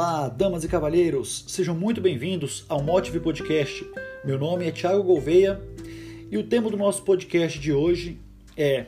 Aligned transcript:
Olá, 0.00 0.28
damas 0.28 0.62
e 0.62 0.68
cavalheiros, 0.68 1.44
sejam 1.48 1.74
muito 1.74 2.00
bem-vindos 2.00 2.64
ao 2.68 2.80
Motive 2.80 3.18
Podcast. 3.18 3.84
Meu 4.24 4.38
nome 4.38 4.64
é 4.64 4.70
Thiago 4.70 5.02
Gouveia 5.02 5.60
e 6.30 6.38
o 6.38 6.44
tema 6.44 6.70
do 6.70 6.76
nosso 6.76 7.02
podcast 7.02 7.58
de 7.58 7.72
hoje 7.72 8.16
é 8.56 8.86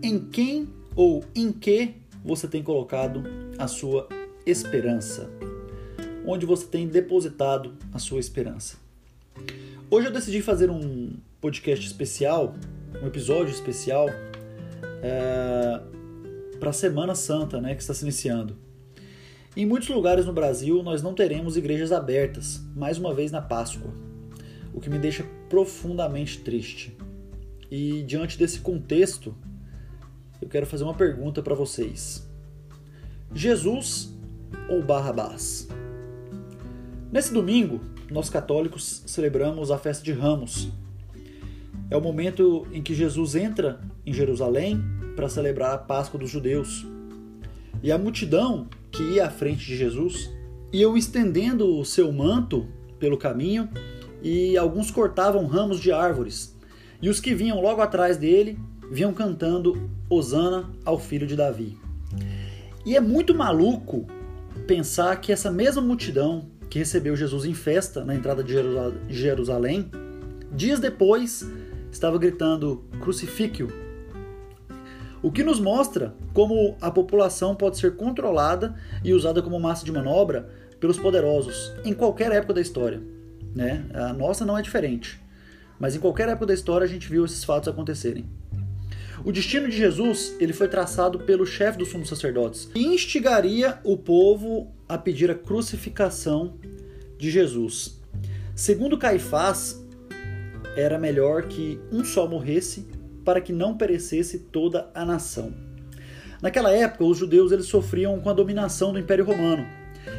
Em 0.00 0.20
quem 0.20 0.68
ou 0.94 1.24
em 1.34 1.50
que 1.50 1.96
você 2.24 2.46
tem 2.46 2.62
colocado 2.62 3.24
a 3.58 3.66
sua 3.66 4.08
esperança? 4.46 5.28
Onde 6.24 6.46
você 6.46 6.64
tem 6.64 6.86
depositado 6.86 7.74
a 7.92 7.98
sua 7.98 8.20
esperança? 8.20 8.76
Hoje 9.90 10.06
eu 10.06 10.12
decidi 10.12 10.40
fazer 10.42 10.70
um 10.70 11.14
podcast 11.40 11.84
especial, 11.84 12.54
um 13.02 13.08
episódio 13.08 13.52
especial 13.52 14.08
é, 15.02 15.80
para 16.60 16.70
a 16.70 16.72
Semana 16.72 17.16
Santa, 17.16 17.60
né, 17.60 17.74
que 17.74 17.80
está 17.80 17.92
se 17.92 18.04
iniciando. 18.04 18.56
Em 19.54 19.66
muitos 19.66 19.90
lugares 19.90 20.24
no 20.24 20.32
Brasil, 20.32 20.82
nós 20.82 21.02
não 21.02 21.12
teremos 21.12 21.58
igrejas 21.58 21.92
abertas, 21.92 22.62
mais 22.74 22.96
uma 22.96 23.12
vez 23.12 23.30
na 23.30 23.42
Páscoa, 23.42 23.92
o 24.72 24.80
que 24.80 24.88
me 24.88 24.98
deixa 24.98 25.26
profundamente 25.50 26.38
triste. 26.38 26.96
E 27.70 28.02
diante 28.04 28.38
desse 28.38 28.60
contexto, 28.60 29.34
eu 30.40 30.48
quero 30.48 30.64
fazer 30.64 30.84
uma 30.84 30.94
pergunta 30.94 31.42
para 31.42 31.54
vocês: 31.54 32.26
Jesus 33.34 34.16
ou 34.70 34.82
Barrabás? 34.82 35.68
Nesse 37.12 37.30
domingo, 37.30 37.78
nós 38.10 38.30
católicos 38.30 39.02
celebramos 39.04 39.70
a 39.70 39.76
festa 39.76 40.02
de 40.02 40.12
Ramos. 40.12 40.70
É 41.90 41.96
o 41.96 42.00
momento 42.00 42.66
em 42.72 42.82
que 42.82 42.94
Jesus 42.94 43.34
entra 43.34 43.82
em 44.06 44.14
Jerusalém 44.14 44.82
para 45.14 45.28
celebrar 45.28 45.74
a 45.74 45.78
Páscoa 45.78 46.18
dos 46.18 46.30
judeus. 46.30 46.86
E 47.82 47.92
a 47.92 47.98
multidão 47.98 48.68
que 48.92 49.02
ia 49.02 49.26
à 49.26 49.30
frente 49.30 49.66
de 49.66 49.76
Jesus, 49.76 50.30
iam 50.72 50.96
estendendo 50.96 51.78
o 51.78 51.84
seu 51.84 52.12
manto 52.12 52.68
pelo 52.98 53.18
caminho 53.18 53.68
e 54.22 54.56
alguns 54.56 54.90
cortavam 54.90 55.46
ramos 55.46 55.80
de 55.80 55.90
árvores. 55.90 56.56
E 57.00 57.08
os 57.08 57.18
que 57.18 57.34
vinham 57.34 57.60
logo 57.60 57.80
atrás 57.80 58.16
dele 58.16 58.58
vinham 58.90 59.12
cantando 59.12 59.90
Hosana 60.08 60.70
ao 60.84 60.98
filho 60.98 61.26
de 61.26 61.34
Davi. 61.34 61.76
E 62.84 62.94
é 62.94 63.00
muito 63.00 63.34
maluco 63.34 64.06
pensar 64.66 65.20
que 65.20 65.32
essa 65.32 65.50
mesma 65.50 65.82
multidão 65.82 66.50
que 66.68 66.78
recebeu 66.78 67.16
Jesus 67.16 67.44
em 67.44 67.54
festa 67.54 68.04
na 68.04 68.14
entrada 68.14 68.42
de 68.42 68.54
Jerusalém, 69.08 69.90
dias 70.54 70.78
depois 70.78 71.46
estava 71.90 72.18
gritando 72.18 72.84
crucifíquio 73.00 73.68
o 75.22 75.30
que 75.30 75.44
nos 75.44 75.60
mostra 75.60 76.14
como 76.34 76.76
a 76.80 76.90
população 76.90 77.54
pode 77.54 77.78
ser 77.78 77.96
controlada 77.96 78.74
e 79.04 79.14
usada 79.14 79.40
como 79.40 79.60
massa 79.60 79.84
de 79.84 79.92
manobra 79.92 80.50
pelos 80.80 80.98
poderosos 80.98 81.72
em 81.84 81.94
qualquer 81.94 82.32
época 82.32 82.54
da 82.54 82.60
história. 82.60 83.00
Né? 83.54 83.84
A 83.94 84.12
nossa 84.12 84.44
não 84.44 84.58
é 84.58 84.62
diferente, 84.62 85.20
mas 85.78 85.94
em 85.94 86.00
qualquer 86.00 86.28
época 86.28 86.46
da 86.46 86.54
história 86.54 86.84
a 86.84 86.88
gente 86.88 87.08
viu 87.08 87.24
esses 87.24 87.44
fatos 87.44 87.68
acontecerem. 87.68 88.26
O 89.24 89.30
destino 89.30 89.68
de 89.68 89.76
Jesus 89.76 90.34
ele 90.40 90.52
foi 90.52 90.66
traçado 90.66 91.20
pelo 91.20 91.46
chefe 91.46 91.78
dos 91.78 91.90
sumos 91.90 92.08
sacerdotes 92.08 92.68
e 92.74 92.84
instigaria 92.84 93.78
o 93.84 93.96
povo 93.96 94.72
a 94.88 94.98
pedir 94.98 95.30
a 95.30 95.34
crucificação 95.34 96.54
de 97.16 97.30
Jesus. 97.30 98.00
Segundo 98.56 98.98
Caifás, 98.98 99.80
era 100.76 100.98
melhor 100.98 101.44
que 101.44 101.78
um 101.92 102.04
só 102.04 102.26
morresse 102.26 102.88
para 103.24 103.40
que 103.40 103.52
não 103.52 103.76
perecesse 103.76 104.38
toda 104.38 104.90
a 104.94 105.04
nação. 105.04 105.52
Naquela 106.42 106.72
época, 106.72 107.04
os 107.04 107.18
judeus 107.18 107.52
eles 107.52 107.66
sofriam 107.66 108.18
com 108.20 108.28
a 108.28 108.34
dominação 108.34 108.92
do 108.92 108.98
Império 108.98 109.24
Romano, 109.24 109.64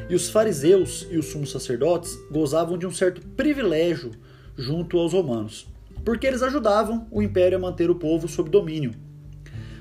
e 0.09 0.15
os 0.15 0.29
fariseus 0.29 1.07
e 1.11 1.17
os 1.17 1.25
sumos 1.25 1.51
sacerdotes 1.51 2.17
gozavam 2.31 2.77
de 2.77 2.87
um 2.87 2.91
certo 2.91 3.21
privilégio 3.35 4.11
junto 4.57 4.97
aos 4.97 5.13
romanos, 5.13 5.67
porque 6.05 6.27
eles 6.27 6.41
ajudavam 6.41 7.07
o 7.11 7.21
império 7.21 7.57
a 7.57 7.61
manter 7.61 7.89
o 7.89 7.95
povo 7.95 8.27
sob 8.27 8.49
domínio. 8.49 8.93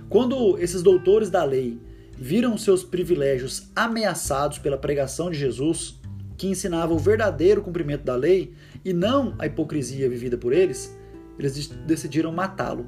Quando 0.09 0.59
esses 0.59 0.83
doutores 0.83 1.31
da 1.31 1.45
lei 1.45 1.81
viram 2.17 2.59
seus 2.59 2.85
privilégios 2.85 3.71
ameaçados 3.75 4.59
pela 4.59 4.77
pregação 4.77 5.31
de 5.31 5.39
Jesus, 5.39 6.01
que 6.37 6.49
ensinava 6.49 6.93
o 6.93 6.99
verdadeiro 6.99 7.63
cumprimento 7.63 8.05
da 8.05 8.17
lei 8.17 8.53
e 8.85 8.93
não 8.93 9.35
a 9.39 9.47
hipocrisia 9.47 10.09
vivida 10.09 10.37
por 10.37 10.53
eles, 10.53 10.97
eles 11.39 11.69
decidiram 11.87 12.33
matá-lo. 12.33 12.87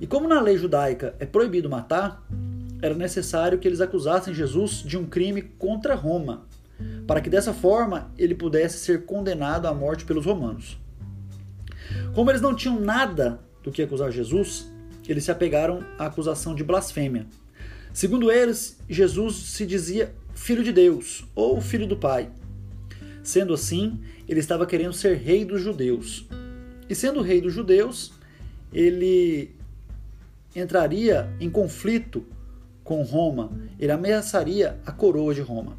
E 0.00 0.06
como 0.06 0.26
na 0.26 0.40
lei 0.40 0.56
judaica 0.56 1.14
é 1.18 1.26
proibido 1.26 1.68
matar, 1.68 2.26
era 2.80 2.94
necessário 2.94 3.58
que 3.58 3.68
eles 3.68 3.82
acusassem 3.82 4.32
Jesus 4.32 4.82
de 4.82 4.96
um 4.96 5.04
crime 5.04 5.42
contra 5.42 5.94
Roma, 5.94 6.46
para 7.06 7.20
que 7.20 7.28
dessa 7.28 7.52
forma 7.52 8.10
ele 8.16 8.34
pudesse 8.34 8.78
ser 8.78 9.04
condenado 9.04 9.66
à 9.66 9.74
morte 9.74 10.06
pelos 10.06 10.24
romanos. 10.24 10.78
Como 12.14 12.30
eles 12.30 12.40
não 12.40 12.54
tinham 12.54 12.80
nada 12.80 13.40
do 13.62 13.70
que 13.70 13.82
acusar 13.82 14.10
Jesus, 14.10 14.70
eles 15.06 15.24
se 15.24 15.30
apegaram 15.30 15.84
à 15.98 16.06
acusação 16.06 16.54
de 16.54 16.64
blasfêmia. 16.64 17.26
Segundo 17.92 18.30
eles, 18.30 18.78
Jesus 18.88 19.34
se 19.34 19.66
dizia 19.66 20.14
filho 20.34 20.64
de 20.64 20.72
Deus 20.72 21.26
ou 21.34 21.60
filho 21.60 21.86
do 21.86 21.96
Pai. 21.96 22.30
Sendo 23.22 23.52
assim, 23.52 24.00
ele 24.26 24.40
estava 24.40 24.64
querendo 24.64 24.94
ser 24.94 25.16
rei 25.16 25.44
dos 25.44 25.60
judeus. 25.60 26.26
E 26.88 26.94
sendo 26.94 27.20
rei 27.20 27.40
dos 27.40 27.52
judeus, 27.52 28.12
ele 28.72 29.50
entraria 30.54 31.28
em 31.40 31.50
conflito 31.50 32.24
com 32.82 33.02
Roma, 33.02 33.52
ele 33.78 33.92
ameaçaria 33.92 34.78
a 34.84 34.92
coroa 34.92 35.34
de 35.34 35.40
Roma. 35.40 35.76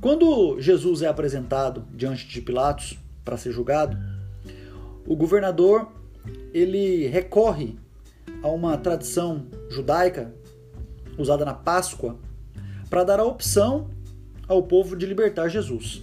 Quando 0.00 0.60
Jesus 0.60 1.00
é 1.00 1.08
apresentado 1.08 1.84
diante 1.94 2.28
de 2.28 2.40
Pilatos 2.42 2.98
para 3.24 3.38
ser 3.38 3.52
julgado, 3.52 3.96
o 5.06 5.16
governador 5.16 5.90
ele 6.52 7.06
recorre 7.06 7.78
a 8.42 8.48
uma 8.48 8.76
tradição 8.76 9.46
judaica 9.70 10.32
usada 11.16 11.44
na 11.44 11.54
Páscoa 11.54 12.18
para 12.90 13.04
dar 13.04 13.18
a 13.18 13.24
opção 13.24 13.88
ao 14.46 14.62
povo 14.62 14.96
de 14.96 15.06
libertar 15.06 15.48
Jesus. 15.48 16.02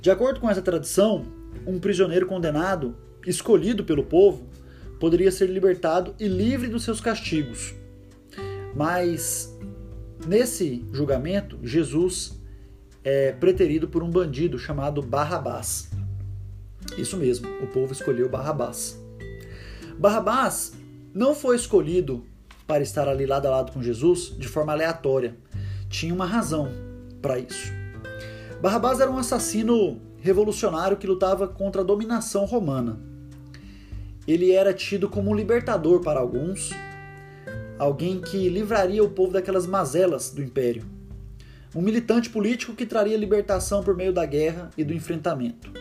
De 0.00 0.10
acordo 0.10 0.40
com 0.40 0.50
essa 0.50 0.60
tradição, 0.60 1.24
um 1.66 1.78
prisioneiro 1.78 2.26
condenado, 2.26 2.94
escolhido 3.26 3.84
pelo 3.84 4.04
povo, 4.04 4.46
poderia 5.02 5.32
ser 5.32 5.50
libertado 5.50 6.14
e 6.16 6.28
livre 6.28 6.68
dos 6.68 6.84
seus 6.84 7.00
castigos. 7.00 7.74
Mas 8.72 9.52
nesse 10.24 10.86
julgamento, 10.92 11.58
Jesus 11.60 12.40
é 13.02 13.32
preterido 13.32 13.88
por 13.88 14.04
um 14.04 14.08
bandido 14.08 14.60
chamado 14.60 15.02
Barrabás. 15.02 15.90
Isso 16.96 17.16
mesmo, 17.16 17.48
o 17.60 17.66
povo 17.66 17.92
escolheu 17.92 18.28
Barrabás. 18.28 18.96
Barrabás 19.98 20.72
não 21.12 21.34
foi 21.34 21.56
escolhido 21.56 22.24
para 22.64 22.84
estar 22.84 23.08
ali 23.08 23.26
lado 23.26 23.46
a 23.46 23.50
lado 23.50 23.72
com 23.72 23.82
Jesus 23.82 24.32
de 24.38 24.46
forma 24.46 24.70
aleatória. 24.70 25.36
Tinha 25.88 26.14
uma 26.14 26.26
razão 26.26 26.68
para 27.20 27.40
isso. 27.40 27.72
Barrabás 28.60 29.00
era 29.00 29.10
um 29.10 29.18
assassino 29.18 30.00
revolucionário 30.20 30.96
que 30.96 31.08
lutava 31.08 31.48
contra 31.48 31.82
a 31.82 31.84
dominação 31.84 32.44
romana 32.44 33.10
ele 34.26 34.52
era 34.52 34.72
tido 34.72 35.08
como 35.08 35.30
um 35.30 35.34
libertador 35.34 36.00
para 36.00 36.20
alguns, 36.20 36.70
alguém 37.78 38.20
que 38.20 38.48
livraria 38.48 39.02
o 39.02 39.10
povo 39.10 39.32
daquelas 39.32 39.66
mazelas 39.66 40.30
do 40.30 40.42
império, 40.42 40.84
um 41.74 41.82
militante 41.82 42.30
político 42.30 42.74
que 42.74 42.86
traria 42.86 43.16
libertação 43.16 43.82
por 43.82 43.96
meio 43.96 44.12
da 44.12 44.24
guerra 44.24 44.70
e 44.76 44.84
do 44.84 44.94
enfrentamento. 44.94 45.72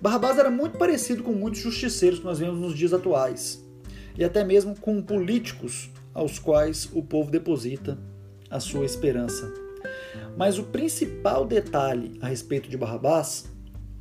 Barrabás 0.00 0.38
era 0.38 0.50
muito 0.50 0.78
parecido 0.78 1.22
com 1.22 1.32
muitos 1.32 1.60
justiceiros 1.60 2.20
que 2.20 2.24
nós 2.24 2.38
vemos 2.38 2.60
nos 2.60 2.74
dias 2.76 2.92
atuais, 2.92 3.64
e 4.16 4.22
até 4.22 4.44
mesmo 4.44 4.78
com 4.78 5.02
políticos 5.02 5.90
aos 6.14 6.38
quais 6.38 6.88
o 6.92 7.02
povo 7.02 7.30
deposita 7.30 7.98
a 8.48 8.60
sua 8.60 8.84
esperança. 8.84 9.52
Mas 10.36 10.58
o 10.58 10.64
principal 10.64 11.46
detalhe 11.46 12.18
a 12.20 12.28
respeito 12.28 12.68
de 12.68 12.76
Barrabás 12.76 13.46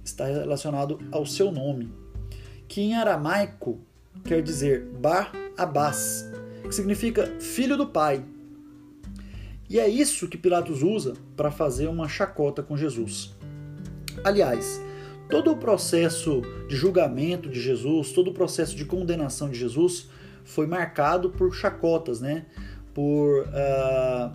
está 0.04 0.25
relacionado 0.25 1.00
ao 1.12 1.25
seu 1.25 1.51
nome 1.51 2.05
que 2.68 2.82
em 2.82 2.96
aramaico 2.96 3.80
quer 4.24 4.42
dizer 4.42 4.86
Bar 5.00 5.32
Abbas, 5.58 6.30
que 6.64 6.74
significa 6.74 7.28
filho 7.40 7.78
do 7.78 7.88
pai. 7.88 8.24
E 9.70 9.80
é 9.80 9.88
isso 9.88 10.28
que 10.28 10.38
Pilatos 10.38 10.84
usa 10.84 11.14
para 11.36 11.52
fazer 11.52 11.88
uma 11.88 12.08
chacota 12.08 12.62
com 12.62 12.78
Jesus. 12.78 13.34
Aliás, 14.24 14.82
todo 15.30 15.52
o 15.52 15.58
processo 15.58 16.42
de 16.68 16.76
julgamento 16.76 17.50
de 17.50 17.60
Jesus, 17.60 18.12
todo 18.12 18.30
o 18.30 18.34
processo 18.34 18.76
de 18.76 18.86
condenação 18.86 19.50
de 19.50 19.58
Jesus 19.58 20.10
foi 20.44 20.68
marcado 20.68 21.32
por 21.32 21.54
chacotas, 21.54 22.22
né? 22.22 22.46
por 22.96 23.44
uh, 23.48 24.32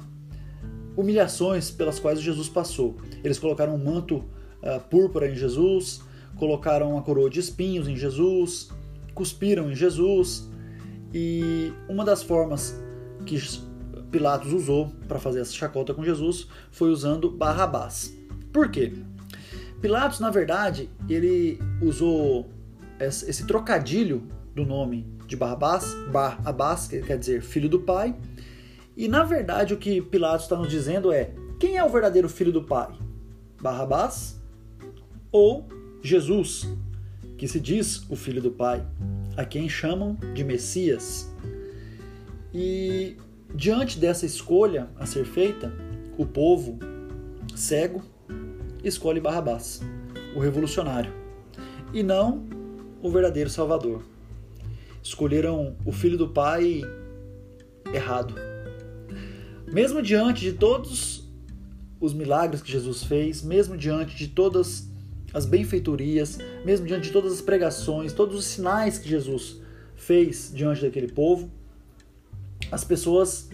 humilhações 0.94 1.70
pelas 1.70 1.98
quais 1.98 2.20
Jesus 2.20 2.48
passou. 2.48 2.96
Eles 3.24 3.38
colocaram 3.38 3.74
um 3.74 3.82
manto 3.82 4.16
uh, 4.16 4.80
púrpura 4.90 5.28
em 5.30 5.34
Jesus, 5.34 6.02
colocaram 6.40 6.92
uma 6.92 7.02
coroa 7.02 7.28
de 7.28 7.38
espinhos 7.38 7.86
em 7.86 7.94
Jesus, 7.94 8.70
cuspiram 9.14 9.70
em 9.70 9.74
Jesus, 9.74 10.50
e 11.12 11.70
uma 11.86 12.02
das 12.02 12.22
formas 12.22 12.82
que 13.26 13.38
Pilatos 14.10 14.50
usou 14.50 14.90
para 15.06 15.18
fazer 15.18 15.40
essa 15.40 15.52
chacota 15.52 15.92
com 15.92 16.02
Jesus 16.02 16.48
foi 16.70 16.90
usando 16.90 17.30
Barrabás. 17.30 18.16
Por 18.50 18.70
quê? 18.70 18.94
Pilatos, 19.82 20.18
na 20.18 20.30
verdade, 20.30 20.88
ele 21.08 21.60
usou 21.82 22.48
esse 22.98 23.46
trocadilho 23.46 24.22
do 24.54 24.64
nome 24.64 25.06
de 25.26 25.36
Barrabás, 25.36 25.94
Barrabás, 26.10 26.88
que 26.88 27.02
quer 27.02 27.18
dizer 27.18 27.42
filho 27.42 27.68
do 27.68 27.80
pai. 27.80 28.16
E 28.96 29.08
na 29.08 29.24
verdade 29.24 29.74
o 29.74 29.76
que 29.76 30.00
Pilatos 30.00 30.46
está 30.46 30.56
nos 30.56 30.68
dizendo 30.68 31.12
é: 31.12 31.32
quem 31.58 31.76
é 31.76 31.84
o 31.84 31.88
verdadeiro 31.88 32.28
filho 32.28 32.52
do 32.52 32.62
pai? 32.62 32.88
Barrabás 33.60 34.40
ou 35.30 35.68
Jesus, 36.02 36.68
que 37.36 37.46
se 37.46 37.60
diz 37.60 38.04
o 38.08 38.16
filho 38.16 38.40
do 38.40 38.50
pai, 38.50 38.84
a 39.36 39.44
quem 39.44 39.68
chamam 39.68 40.16
de 40.34 40.42
Messias? 40.42 41.30
E 42.52 43.16
diante 43.54 43.98
dessa 43.98 44.26
escolha 44.26 44.88
a 44.96 45.06
ser 45.06 45.24
feita, 45.24 45.72
o 46.16 46.26
povo 46.26 46.78
cego 47.54 48.02
escolhe 48.82 49.20
Barrabás, 49.20 49.80
o 50.34 50.40
revolucionário, 50.40 51.12
e 51.92 52.02
não 52.02 52.46
o 53.02 53.10
verdadeiro 53.10 53.50
Salvador. 53.50 54.02
Escolheram 55.02 55.76
o 55.84 55.92
filho 55.92 56.18
do 56.18 56.28
pai 56.28 56.82
errado. 57.92 58.34
Mesmo 59.72 60.02
diante 60.02 60.42
de 60.42 60.52
todos 60.52 61.30
os 62.00 62.12
milagres 62.12 62.62
que 62.62 62.72
Jesus 62.72 63.04
fez, 63.04 63.42
mesmo 63.42 63.76
diante 63.76 64.16
de 64.16 64.28
todas 64.28 64.89
as 65.32 65.46
benfeitorias, 65.46 66.38
mesmo 66.64 66.86
diante 66.86 67.04
de 67.04 67.12
todas 67.12 67.32
as 67.32 67.40
pregações, 67.40 68.12
todos 68.12 68.36
os 68.36 68.44
sinais 68.44 68.98
que 68.98 69.08
Jesus 69.08 69.60
fez 69.94 70.50
diante 70.54 70.82
daquele 70.82 71.08
povo, 71.08 71.50
as 72.70 72.84
pessoas 72.84 73.48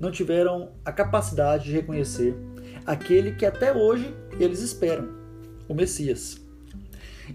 não 0.00 0.10
tiveram 0.10 0.72
a 0.84 0.92
capacidade 0.92 1.64
de 1.64 1.72
reconhecer 1.72 2.34
aquele 2.84 3.32
que 3.32 3.46
até 3.46 3.72
hoje 3.72 4.14
eles 4.38 4.60
esperam, 4.60 5.08
o 5.68 5.74
Messias. 5.74 6.40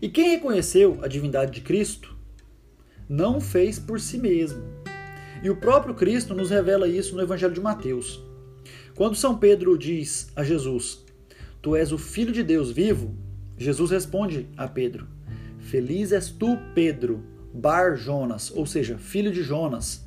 E 0.01 0.09
quem 0.09 0.31
reconheceu 0.31 0.99
a 1.01 1.07
divindade 1.07 1.51
de 1.51 1.61
Cristo 1.61 2.15
não 3.07 3.39
fez 3.39 3.79
por 3.79 3.99
si 3.99 4.17
mesmo. 4.17 4.63
E 5.41 5.49
o 5.49 5.55
próprio 5.55 5.95
Cristo 5.95 6.35
nos 6.35 6.49
revela 6.49 6.87
isso 6.87 7.15
no 7.15 7.21
Evangelho 7.21 7.53
de 7.53 7.61
Mateus. 7.61 8.21
Quando 8.95 9.15
São 9.15 9.37
Pedro 9.37 9.77
diz 9.77 10.29
a 10.35 10.43
Jesus: 10.43 11.05
Tu 11.61 11.75
és 11.75 11.91
o 11.91 11.97
Filho 11.97 12.33
de 12.33 12.43
Deus 12.43 12.71
vivo, 12.71 13.15
Jesus 13.57 13.91
responde 13.91 14.47
a 14.55 14.67
Pedro: 14.67 15.07
Feliz 15.59 16.11
és 16.11 16.29
tu, 16.29 16.57
Pedro, 16.75 17.23
Bar 17.53 17.95
Jonas, 17.95 18.51
ou 18.55 18.65
seja, 18.65 18.97
filho 18.97 19.31
de 19.31 19.41
Jonas, 19.41 20.05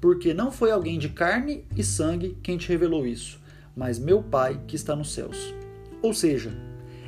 porque 0.00 0.32
não 0.32 0.50
foi 0.50 0.70
alguém 0.70 0.98
de 0.98 1.10
carne 1.10 1.64
e 1.76 1.84
sangue 1.84 2.38
quem 2.42 2.56
te 2.56 2.68
revelou 2.68 3.06
isso, 3.06 3.38
mas 3.76 3.98
meu 3.98 4.22
Pai 4.22 4.60
que 4.66 4.76
está 4.76 4.96
nos 4.96 5.12
céus. 5.12 5.54
Ou 6.02 6.14
seja, 6.14 6.52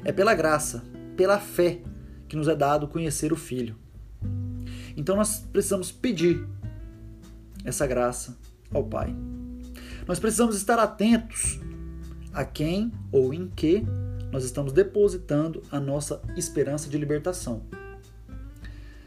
é 0.05 0.13
pela 0.13 0.35
graça, 0.35 0.85
pela 1.17 1.39
fé, 1.39 1.81
que 2.29 2.37
nos 2.37 2.49
é 2.49 2.55
dado 2.55 2.89
conhecer 2.89 3.33
o 3.33 3.37
Filho. 3.37 3.77
Então 4.97 5.17
nós 5.17 5.41
precisamos 5.53 5.91
pedir 5.91 6.47
essa 7.65 7.87
graça 7.87 8.37
ao 8.73 8.85
Pai. 8.85 9.15
Nós 10.07 10.19
precisamos 10.19 10.57
estar 10.57 10.79
atentos 10.79 11.61
a 12.33 12.45
quem 12.45 12.93
ou 13.11 13.33
em 13.33 13.49
que 13.49 13.85
nós 14.33 14.45
estamos 14.45 14.73
depositando 14.73 15.63
a 15.71 15.79
nossa 15.79 16.23
esperança 16.35 16.89
de 16.89 16.97
libertação. 16.97 17.63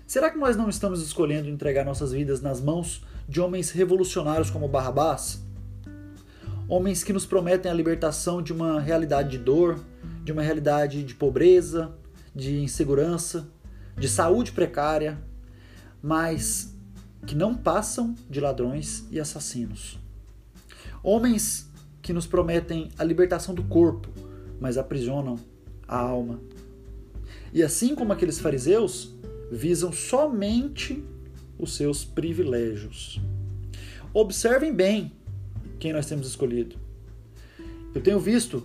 Será 0.06 0.30
que 0.30 0.38
nós 0.38 0.56
não 0.56 0.70
estamos 0.70 1.02
escolhendo 1.02 1.50
entregar 1.50 1.84
nossas 1.84 2.12
vidas 2.12 2.40
nas 2.40 2.62
mãos 2.62 3.04
de 3.28 3.42
homens 3.42 3.72
revolucionários 3.72 4.52
como 4.52 4.68
Barrabás? 4.68 5.44
Homens 6.70 7.04
que 7.04 7.12
nos 7.12 7.26
prometem 7.26 7.72
a 7.72 7.74
libertação 7.74 8.40
de 8.40 8.54
uma 8.54 8.80
realidade 8.80 9.32
de 9.32 9.40
dor, 9.40 9.84
de 10.24 10.32
uma 10.32 10.44
realidade 10.44 11.04
de 11.04 11.16
pobreza, 11.16 11.92
de 12.36 12.60
insegurança, 12.60 13.48
de 13.98 14.08
saúde 14.08 14.52
precária, 14.52 15.18
mas 16.04 16.72
que 17.26 17.34
não 17.34 17.56
passam 17.56 18.14
de 18.30 18.40
ladrões 18.40 19.06
e 19.10 19.20
assassinos. 19.20 19.98
Homens 21.02 21.68
que 22.02 22.14
nos 22.14 22.28
prometem 22.28 22.92
a 22.98 23.04
libertação 23.04 23.56
do 23.56 23.64
corpo, 23.64 24.10
mas 24.60 24.78
aprisionam 24.78 25.38
a 25.88 25.98
alma. 25.98 26.40
E 27.54 27.64
assim 27.64 27.96
como 27.96 28.14
aqueles 28.14 28.40
fariseus, 28.40 29.14
visam 29.52 29.92
somente 29.92 31.04
os 31.58 31.76
seus 31.76 32.04
privilégios. 32.04 33.22
Observem 34.14 34.74
bem 34.74 35.12
quem 35.80 35.94
nós 35.94 36.06
temos 36.06 36.28
escolhido. 36.28 36.76
Eu 37.94 38.02
tenho 38.02 38.20
visto 38.20 38.64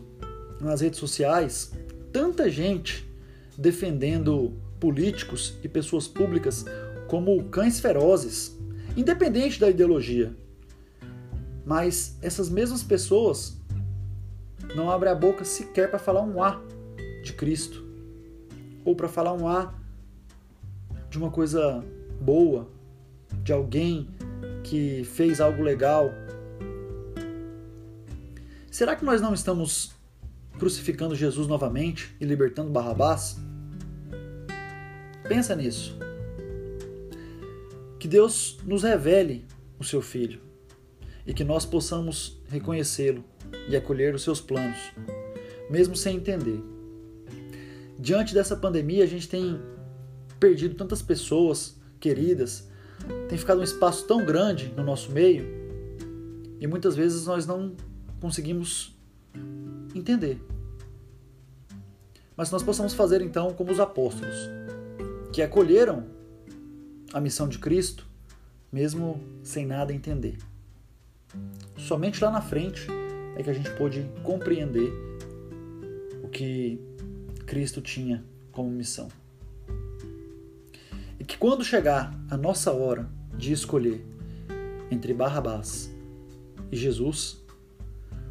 nas 0.60 0.80
redes 0.80 0.98
sociais 0.98 1.72
tanta 2.12 2.50
gente 2.50 3.08
defendendo 3.56 4.54
políticos 4.78 5.54
e 5.62 5.68
pessoas 5.68 6.08
públicas 6.08 6.64
como 7.06 7.44
cães 7.44 7.78
ferozes, 7.78 8.56
independente 8.96 9.60
da 9.60 9.68
ideologia. 9.68 10.34
Mas 11.64 12.16
essas 12.22 12.48
mesmas 12.48 12.82
pessoas 12.82 13.59
não 14.74 14.90
abrem 14.90 15.12
a 15.12 15.14
boca 15.14 15.44
sequer 15.44 15.90
para 15.90 15.98
falar 15.98 16.22
um 16.22 16.42
A 16.42 16.60
de 17.22 17.32
Cristo 17.32 17.84
ou 18.84 18.94
para 18.94 19.08
falar 19.08 19.32
um 19.32 19.48
A 19.48 19.74
de 21.08 21.18
uma 21.18 21.30
coisa 21.30 21.84
boa, 22.20 22.68
de 23.42 23.52
alguém 23.52 24.08
que 24.62 25.04
fez 25.04 25.40
algo 25.40 25.62
legal. 25.62 26.10
Será 28.70 28.94
que 28.94 29.04
nós 29.04 29.20
não 29.20 29.34
estamos 29.34 29.92
crucificando 30.58 31.14
Jesus 31.14 31.48
novamente 31.48 32.14
e 32.20 32.24
libertando 32.24 32.70
Barrabás? 32.70 33.38
Pensa 35.28 35.56
nisso. 35.56 35.98
Que 37.98 38.06
Deus 38.06 38.58
nos 38.64 38.82
revele 38.82 39.44
o 39.78 39.84
seu 39.84 40.00
Filho 40.00 40.40
e 41.26 41.34
que 41.34 41.44
nós 41.44 41.66
possamos 41.66 42.39
reconhecê-lo 42.50 43.24
e 43.68 43.76
acolher 43.76 44.14
os 44.14 44.22
seus 44.22 44.40
planos, 44.40 44.78
mesmo 45.70 45.96
sem 45.96 46.16
entender. 46.16 46.60
Diante 47.98 48.34
dessa 48.34 48.56
pandemia, 48.56 49.04
a 49.04 49.06
gente 49.06 49.28
tem 49.28 49.60
perdido 50.38 50.74
tantas 50.74 51.00
pessoas 51.00 51.78
queridas, 52.00 52.68
tem 53.28 53.38
ficado 53.38 53.60
um 53.60 53.64
espaço 53.64 54.06
tão 54.06 54.24
grande 54.24 54.72
no 54.76 54.82
nosso 54.82 55.10
meio 55.12 55.46
e 56.58 56.66
muitas 56.66 56.96
vezes 56.96 57.26
nós 57.26 57.46
não 57.46 57.74
conseguimos 58.20 58.94
entender. 59.94 60.42
Mas 62.36 62.50
nós 62.50 62.62
possamos 62.62 62.94
fazer 62.94 63.22
então 63.22 63.52
como 63.54 63.70
os 63.70 63.78
apóstolos, 63.78 64.36
que 65.32 65.42
acolheram 65.42 66.06
a 67.12 67.20
missão 67.20 67.48
de 67.48 67.58
Cristo, 67.58 68.06
mesmo 68.72 69.22
sem 69.42 69.66
nada 69.66 69.92
entender. 69.92 70.38
Somente 71.76 72.22
lá 72.22 72.30
na 72.30 72.40
frente 72.40 72.86
é 73.36 73.42
que 73.42 73.50
a 73.50 73.52
gente 73.52 73.70
pôde 73.72 74.06
compreender 74.22 74.92
o 76.22 76.28
que 76.28 76.80
Cristo 77.46 77.80
tinha 77.80 78.24
como 78.52 78.70
missão. 78.70 79.08
E 81.18 81.24
que 81.24 81.36
quando 81.36 81.64
chegar 81.64 82.14
a 82.30 82.36
nossa 82.36 82.72
hora 82.72 83.08
de 83.36 83.52
escolher 83.52 84.04
entre 84.90 85.14
Barrabás 85.14 85.90
e 86.70 86.76
Jesus, 86.76 87.42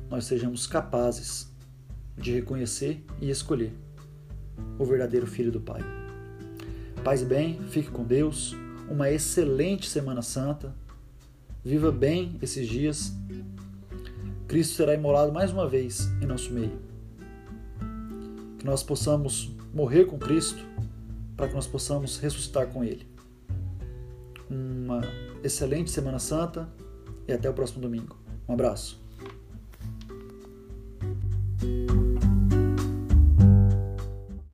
nós 0.10 0.26
sejamos 0.26 0.68
capazes 0.68 1.52
de 2.18 2.34
reconhecer 2.34 3.04
e 3.22 3.30
escolher 3.30 3.74
o 4.78 4.86
verdadeiro 4.86 5.28
Filho 5.28 5.52
do 5.52 5.62
Pai. 5.62 5.82
Paz 7.04 7.22
e 7.22 7.26
bem, 7.26 7.62
fique 7.70 7.90
com 7.90 8.04
Deus 8.04 8.56
uma 8.90 9.10
excelente 9.10 9.88
Semana 9.88 10.22
Santa. 10.22 10.76
Viva 11.64 11.92
bem 11.92 12.38
esses 12.42 12.68
dias. 12.68 13.14
Cristo 14.48 14.76
será 14.76 14.94
imolado 14.94 15.32
mais 15.32 15.52
uma 15.52 15.68
vez 15.68 16.08
em 16.22 16.26
nosso 16.26 16.52
meio. 16.52 16.80
Que 18.58 18.66
nós 18.66 18.82
possamos 18.82 19.52
morrer 19.74 20.06
com 20.06 20.18
Cristo 20.18 20.66
para 21.36 21.48
que 21.48 21.54
nós 21.54 21.68
possamos 21.68 22.18
ressuscitar 22.18 22.68
com 22.68 22.84
Ele. 22.84 23.06
Uma 24.50 25.02
excelente 25.44 25.92
Semana 25.92 26.20
Santa 26.20 26.68
e 27.28 27.34
até 27.34 27.50
o 27.50 27.54
próximo 27.54 27.82
domingo. 27.82 28.18
Um 28.48 28.54
abraço. 28.54 29.00